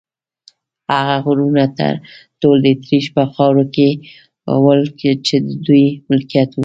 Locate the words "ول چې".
4.63-5.35